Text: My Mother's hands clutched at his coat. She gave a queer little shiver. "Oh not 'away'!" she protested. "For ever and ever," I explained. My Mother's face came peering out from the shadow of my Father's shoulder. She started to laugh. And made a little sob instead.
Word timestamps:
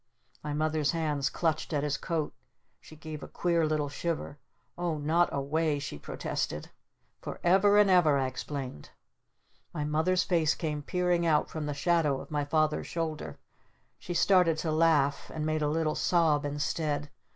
My 0.43 0.51
Mother's 0.51 0.93
hands 0.93 1.29
clutched 1.29 1.73
at 1.73 1.83
his 1.83 1.95
coat. 1.95 2.33
She 2.79 2.95
gave 2.95 3.21
a 3.21 3.27
queer 3.27 3.67
little 3.67 3.87
shiver. 3.87 4.39
"Oh 4.75 4.97
not 4.97 5.29
'away'!" 5.31 5.77
she 5.77 5.99
protested. 5.99 6.71
"For 7.21 7.39
ever 7.43 7.77
and 7.77 7.87
ever," 7.87 8.17
I 8.17 8.25
explained. 8.25 8.89
My 9.75 9.83
Mother's 9.85 10.23
face 10.23 10.55
came 10.55 10.81
peering 10.81 11.27
out 11.27 11.51
from 11.51 11.67
the 11.67 11.75
shadow 11.75 12.19
of 12.19 12.31
my 12.31 12.45
Father's 12.45 12.87
shoulder. 12.87 13.37
She 13.99 14.15
started 14.15 14.57
to 14.57 14.71
laugh. 14.71 15.29
And 15.31 15.45
made 15.45 15.61
a 15.61 15.69
little 15.69 15.93
sob 15.93 16.45
instead. 16.45 17.11